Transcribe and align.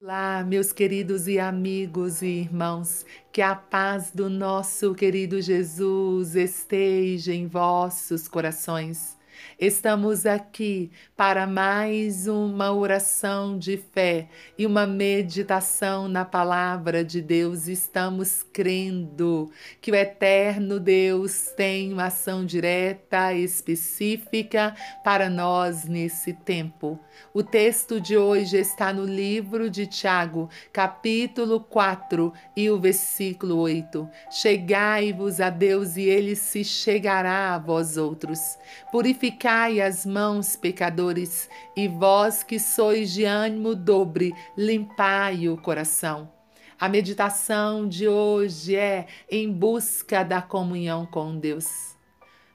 Olá, 0.00 0.44
meus 0.44 0.72
queridos 0.72 1.26
e 1.26 1.40
amigos 1.40 2.22
e 2.22 2.26
irmãos, 2.26 3.04
que 3.32 3.42
a 3.42 3.56
paz 3.56 4.12
do 4.12 4.30
nosso 4.30 4.94
querido 4.94 5.42
Jesus 5.42 6.36
esteja 6.36 7.34
em 7.34 7.48
vossos 7.48 8.28
corações. 8.28 9.17
Estamos 9.60 10.26
aqui 10.26 10.90
para 11.16 11.46
mais 11.46 12.26
uma 12.26 12.72
oração 12.72 13.58
de 13.58 13.76
fé 13.76 14.28
e 14.56 14.66
uma 14.66 14.86
meditação 14.86 16.08
na 16.08 16.24
palavra 16.24 17.04
de 17.04 17.22
Deus. 17.22 17.68
Estamos 17.68 18.42
crendo 18.42 19.50
que 19.80 19.90
o 19.90 19.94
eterno 19.94 20.80
Deus 20.80 21.52
tem 21.56 21.92
uma 21.92 22.06
ação 22.06 22.44
direta, 22.44 23.32
específica 23.32 24.74
para 25.02 25.30
nós 25.30 25.84
nesse 25.84 26.32
tempo. 26.32 26.98
O 27.32 27.42
texto 27.42 28.00
de 28.00 28.16
hoje 28.16 28.56
está 28.56 28.92
no 28.92 29.04
livro 29.04 29.70
de 29.70 29.86
Tiago, 29.86 30.48
capítulo 30.72 31.60
4 31.60 32.32
e 32.56 32.70
o 32.70 32.78
versículo 32.78 33.56
8. 33.56 34.08
Chegai-vos 34.30 35.40
a 35.40 35.50
Deus 35.50 35.96
e 35.96 36.02
ele 36.02 36.36
se 36.36 36.62
chegará 36.62 37.54
a 37.54 37.58
vós 37.58 37.96
outros. 37.96 38.56
Purificai 38.92 39.27
Purificai 39.28 39.78
as 39.82 40.06
mãos, 40.06 40.56
pecadores, 40.56 41.50
e 41.76 41.86
vós 41.86 42.42
que 42.42 42.58
sois 42.58 43.12
de 43.12 43.24
ânimo 43.24 43.74
dobre, 43.74 44.34
limpai 44.56 45.50
o 45.50 45.56
coração. 45.58 46.32
A 46.80 46.88
meditação 46.88 47.86
de 47.86 48.08
hoje 48.08 48.74
é 48.74 49.06
em 49.30 49.52
busca 49.52 50.24
da 50.24 50.40
comunhão 50.40 51.04
com 51.04 51.38
Deus. 51.38 51.66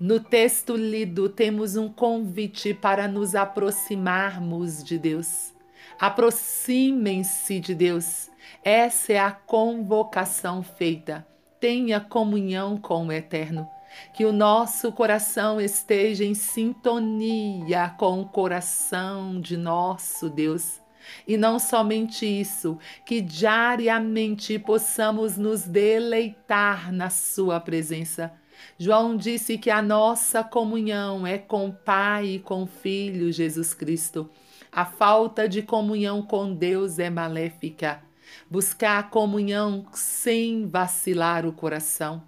No 0.00 0.18
texto 0.18 0.74
lido, 0.74 1.28
temos 1.28 1.76
um 1.76 1.88
convite 1.88 2.74
para 2.74 3.06
nos 3.06 3.36
aproximarmos 3.36 4.82
de 4.82 4.98
Deus. 4.98 5.54
Aproximem-se 6.00 7.60
de 7.60 7.76
Deus. 7.76 8.28
Essa 8.64 9.12
é 9.12 9.18
a 9.20 9.30
convocação 9.30 10.64
feita. 10.64 11.24
Tenha 11.60 12.00
comunhão 12.00 12.76
com 12.76 13.06
o 13.06 13.12
Eterno 13.12 13.68
que 14.12 14.24
o 14.24 14.32
nosso 14.32 14.92
coração 14.92 15.60
esteja 15.60 16.24
em 16.24 16.34
sintonia 16.34 17.94
com 17.98 18.20
o 18.20 18.26
coração 18.26 19.40
de 19.40 19.56
nosso 19.56 20.28
Deus. 20.28 20.80
E 21.26 21.36
não 21.36 21.58
somente 21.58 22.26
isso, 22.26 22.78
que 23.04 23.20
diariamente 23.20 24.58
possamos 24.58 25.36
nos 25.36 25.62
deleitar 25.62 26.92
na 26.92 27.10
Sua 27.10 27.60
presença. 27.60 28.32
João 28.78 29.16
disse 29.16 29.56
que 29.58 29.70
a 29.70 29.80
nossa 29.80 30.42
comunhão 30.42 31.26
é 31.26 31.38
com 31.38 31.68
o 31.68 31.72
Pai 31.72 32.26
e 32.26 32.38
com 32.38 32.64
o 32.64 32.66
Filho 32.66 33.32
Jesus 33.32 33.72
Cristo. 33.72 34.28
A 34.72 34.84
falta 34.84 35.48
de 35.48 35.62
comunhão 35.62 36.22
com 36.22 36.52
Deus 36.52 36.98
é 36.98 37.08
maléfica. 37.08 38.02
Buscar 38.50 38.98
a 38.98 39.02
comunhão 39.02 39.86
sem 39.92 40.66
vacilar 40.66 41.46
o 41.46 41.52
coração. 41.52 42.22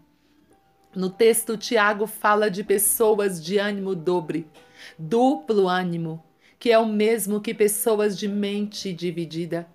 No 0.95 1.11
texto, 1.11 1.57
Tiago 1.57 2.07
fala 2.07 2.51
de 2.51 2.65
pessoas 2.65 3.43
de 3.43 3.59
ânimo 3.59 3.95
dobre, 3.95 4.47
duplo 4.99 5.69
ânimo, 5.69 6.25
que 6.59 6.71
é 6.73 6.79
o 6.79 6.87
mesmo 6.87 7.41
que 7.41 7.53
pessoas 7.53 8.19
de 8.19 8.27
mente 8.27 8.93
dividida. 8.93 9.69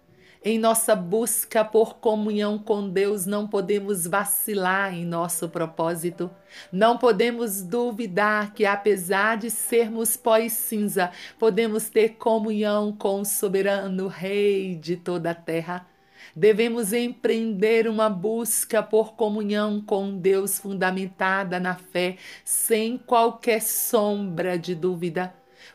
Em 0.45 0.59
nossa 0.59 0.93
busca 0.93 1.63
por 1.63 1.95
comunhão 1.99 2.59
com 2.59 2.89
Deus, 2.89 3.25
não 3.25 3.47
podemos 3.47 4.05
vacilar 4.05 4.93
em 4.93 5.05
nosso 5.05 5.47
propósito. 5.47 6.29
Não 6.69 6.97
podemos 6.97 7.61
duvidar 7.61 8.53
que, 8.53 8.65
apesar 8.65 9.37
de 9.37 9.49
sermos 9.49 10.17
pós-cinza, 10.17 11.11
podemos 11.39 11.87
ter 11.87 12.15
comunhão 12.17 12.91
com 12.91 13.21
o 13.21 13.25
soberano 13.25 14.07
Rei 14.07 14.75
de 14.75 14.97
toda 14.97 15.31
a 15.31 15.35
terra. 15.35 15.87
Devemos 16.35 16.93
empreender 16.93 17.87
uma 17.87 18.09
busca 18.09 18.81
por 18.81 19.15
comunhão 19.15 19.81
com 19.81 20.17
Deus 20.17 20.59
fundamentada 20.59 21.59
na 21.59 21.75
fé, 21.75 22.17
sem 22.43 22.97
qualquer 22.97 23.61
sombra 23.61 24.57
de 24.57 24.75
dúvida, 24.75 25.33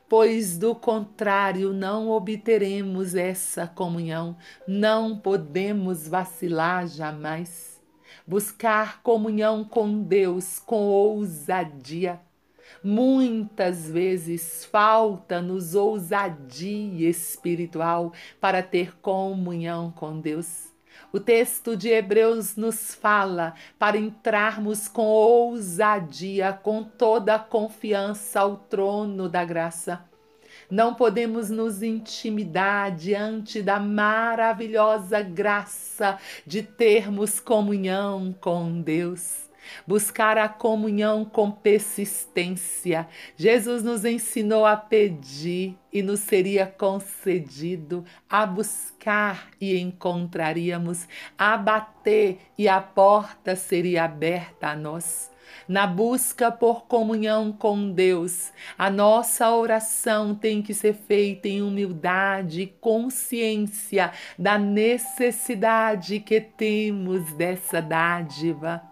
pois 0.09 0.59
do 0.59 0.75
contrário 0.75 1.73
não 1.73 2.11
obteremos 2.11 3.15
essa 3.15 3.67
comunhão, 3.67 4.37
não 4.67 5.19
podemos 5.19 6.09
vacilar 6.09 6.87
jamais. 6.87 7.81
Buscar 8.27 9.03
comunhão 9.03 9.65
com 9.65 10.03
Deus 10.03 10.59
com 10.59 10.83
ousadia 10.83 12.21
Muitas 12.83 13.91
vezes 13.91 14.65
falta-nos 14.65 15.75
ousadia 15.75 17.09
espiritual 17.09 18.13
para 18.41 18.63
ter 18.63 18.97
comunhão 19.01 19.91
com 19.91 20.21
Deus. 20.21 20.69
O 21.13 21.19
texto 21.19 21.77
de 21.77 21.89
Hebreus 21.89 22.57
nos 22.57 22.95
fala 22.95 23.55
para 23.79 23.97
entrarmos 23.97 24.89
com 24.89 25.07
ousadia, 25.07 26.53
com 26.53 26.85
toda 26.85 27.35
a 27.35 27.39
confiança 27.39 28.41
ao 28.41 28.57
trono 28.57 29.29
da 29.29 29.45
graça. 29.45 30.05
Não 30.71 30.95
podemos 30.95 31.49
nos 31.49 31.83
intimidar 31.83 32.95
diante 32.95 33.63
da 33.63 33.81
maravilhosa 33.81 35.23
graça 35.23 36.19
de 36.47 36.63
termos 36.63 37.41
comunhão 37.41 38.35
com 38.39 38.83
Deus 38.83 39.48
buscar 39.87 40.39
a 40.39 40.49
comunhão 40.49 41.25
com 41.25 41.51
persistência. 41.51 43.09
Jesus 43.37 43.83
nos 43.83 44.05
ensinou 44.05 44.65
a 44.65 44.77
pedir 44.77 45.77
e 45.93 46.03
nos 46.03 46.21
seria 46.21 46.67
concedido, 46.67 48.05
a 48.29 48.45
buscar 48.47 49.49
e 49.61 49.79
encontraríamos, 49.79 51.09
a 51.37 51.57
bater 51.57 52.39
e 52.57 52.69
a 52.69 52.81
porta 52.81 53.57
seria 53.57 54.05
aberta 54.05 54.69
a 54.69 54.77
nós. 54.77 55.31
Na 55.67 55.87
busca 55.87 56.51
por 56.51 56.87
comunhão 56.87 57.53
com 57.53 57.91
Deus, 57.91 58.53
a 58.77 58.91
nossa 58.91 59.51
oração 59.51 60.35
tem 60.35 60.63
que 60.63 60.73
ser 60.73 60.95
feita 60.95 61.49
em 61.49 61.63
humildade 61.63 62.63
e 62.63 62.67
consciência 62.67 64.13
da 64.39 64.59
necessidade 64.59 66.21
que 66.21 66.41
temos 66.41 67.33
dessa 67.35 67.81
dádiva 67.81 68.88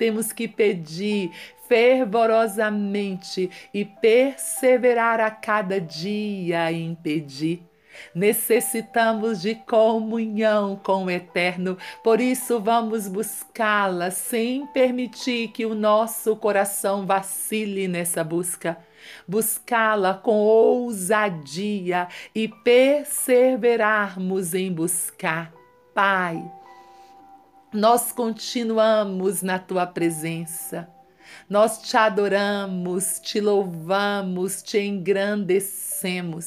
temos 0.00 0.32
que 0.32 0.48
pedir 0.48 1.30
fervorosamente 1.68 3.50
e 3.74 3.84
perseverar 3.84 5.20
a 5.20 5.30
cada 5.30 5.78
dia 5.78 6.72
em 6.72 6.94
pedir. 6.94 7.62
Necessitamos 8.14 9.42
de 9.42 9.54
comunhão 9.54 10.80
com 10.82 11.04
o 11.04 11.10
Eterno, 11.10 11.76
por 12.02 12.18
isso 12.18 12.58
vamos 12.58 13.06
buscá-la 13.08 14.10
sem 14.10 14.66
permitir 14.68 15.48
que 15.48 15.66
o 15.66 15.74
nosso 15.74 16.34
coração 16.34 17.04
vacile 17.04 17.86
nessa 17.86 18.24
busca. 18.24 18.78
Buscá-la 19.28 20.14
com 20.14 20.38
ousadia 20.38 22.08
e 22.34 22.48
perseverarmos 22.48 24.54
em 24.54 24.72
buscar. 24.72 25.52
Pai, 25.92 26.42
nós 27.72 28.10
continuamos 28.10 29.42
na 29.42 29.58
tua 29.58 29.86
presença. 29.86 30.88
Nós 31.48 31.80
te 31.82 31.96
adoramos, 31.96 33.20
te 33.20 33.40
louvamos, 33.40 34.60
te 34.62 34.78
engrandecemos. 34.78 36.46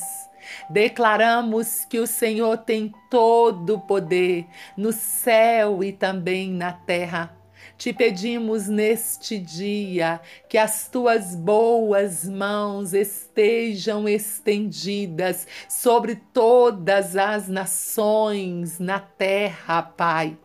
Declaramos 0.70 1.86
que 1.86 2.00
o 2.00 2.06
Senhor 2.08 2.58
tem 2.58 2.94
todo 3.10 3.76
o 3.76 3.82
poder 3.82 4.46
no 4.76 4.92
céu 4.92 5.82
e 5.82 5.94
também 5.94 6.52
na 6.52 6.74
terra. 6.74 7.34
Te 7.78 7.94
pedimos 7.94 8.68
neste 8.68 9.40
dia 9.40 10.20
que 10.50 10.58
as 10.58 10.90
tuas 10.90 11.34
boas 11.36 12.26
mãos 12.26 12.94
estejam 12.94 14.08
estendidas 14.08 15.48
sobre 15.70 16.16
todas 16.34 17.16
as 17.16 17.48
nações 17.48 18.80
na 18.80 19.00
terra, 19.00 19.82
Pai. 19.82 20.38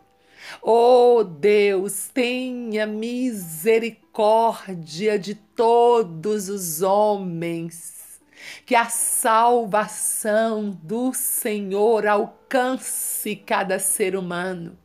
Oh 0.63 1.25
Deus, 1.25 2.09
tenha 2.13 2.87
misericórdia 2.87 5.19
de 5.19 5.35
todos 5.35 6.49
os 6.49 6.83
homens, 6.83 8.21
que 8.65 8.75
a 8.75 8.87
salvação 8.87 10.71
do 10.83 11.13
Senhor 11.13 12.07
alcance 12.07 13.37
cada 13.37 13.79
ser 13.79 14.17
humano. 14.17 14.79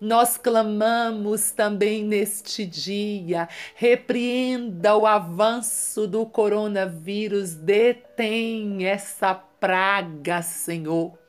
Nós 0.00 0.36
clamamos 0.36 1.52
também 1.52 2.04
neste 2.04 2.66
dia, 2.66 3.48
repreenda 3.74 4.96
o 4.96 5.06
avanço 5.06 6.06
do 6.06 6.26
coronavírus, 6.26 7.54
detém 7.54 8.86
essa 8.86 9.34
praga, 9.34 10.42
Senhor. 10.42 11.23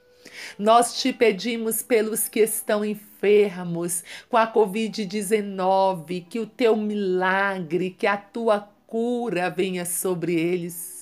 Nós 0.58 1.02
te 1.02 1.12
pedimos 1.14 1.82
pelos 1.82 2.28
que 2.28 2.42
estão 2.42 2.84
enfermos 2.84 4.04
com 4.30 4.38
a 4.38 4.52
Covid-19, 4.52 6.26
que 6.30 6.40
o 6.40 6.46
teu 6.46 6.76
milagre, 6.76 7.90
que 7.90 8.08
a 8.08 8.18
tua 8.18 8.60
cura 8.88 9.50
venha 9.50 9.86
sobre 9.86 10.34
eles. 10.34 10.96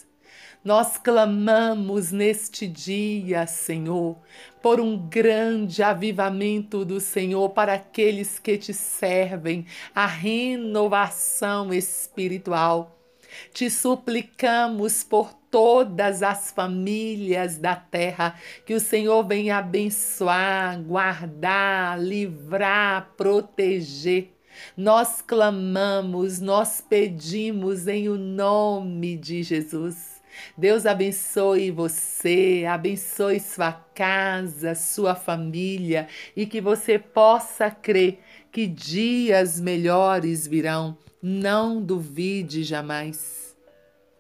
Nós 0.64 0.98
clamamos 0.98 2.14
neste 2.14 2.66
dia, 2.66 3.46
Senhor, 3.46 4.18
por 4.62 4.80
um 4.80 4.98
grande 4.98 5.84
avivamento 5.84 6.86
do 6.86 7.02
Senhor 7.02 7.50
para 7.50 7.74
aqueles 7.74 8.40
que 8.40 8.58
te 8.58 8.74
servem, 8.74 9.66
a 9.94 10.06
renovação 10.06 11.74
espiritual. 11.74 13.03
Te 13.54 13.70
suplicamos 13.70 15.04
por 15.04 15.34
todas 15.50 16.24
as 16.24 16.52
famílias 16.52 17.58
da 17.58 17.76
terra, 17.76 18.36
que 18.66 18.74
o 18.74 18.80
Senhor 18.80 19.24
venha 19.24 19.58
abençoar, 19.58 20.82
guardar, 20.82 22.02
livrar, 22.02 23.12
proteger. 23.16 24.34
Nós 24.76 25.22
clamamos, 25.22 26.40
nós 26.40 26.82
pedimos 26.82 27.88
em 27.88 28.10
o 28.10 28.18
nome 28.18 29.18
de 29.18 29.44
Jesus. 29.44 30.13
Deus 30.58 30.86
abençoe 30.86 31.72
você, 31.72 32.66
abençoe 32.70 33.40
sua 33.40 33.72
casa, 33.72 34.76
sua 34.76 35.16
família 35.16 36.08
e 36.36 36.46
que 36.46 36.62
você 36.62 36.98
possa 36.98 37.70
crer 37.70 38.20
que 38.52 38.68
dias 38.68 39.60
melhores 39.60 40.48
virão. 40.48 40.98
Não 41.22 41.82
duvide 41.82 42.64
jamais. 42.64 43.43